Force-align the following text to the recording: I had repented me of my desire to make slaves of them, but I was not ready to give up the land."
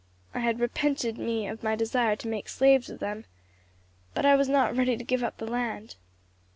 I 0.33 0.39
had 0.39 0.59
repented 0.59 1.19
me 1.19 1.45
of 1.45 1.61
my 1.61 1.75
desire 1.75 2.15
to 2.15 2.27
make 2.27 2.49
slaves 2.49 2.89
of 2.89 2.97
them, 2.97 3.25
but 4.15 4.25
I 4.25 4.35
was 4.35 4.49
not 4.49 4.75
ready 4.75 4.97
to 4.97 5.03
give 5.03 5.21
up 5.23 5.37
the 5.37 5.45
land." 5.45 5.95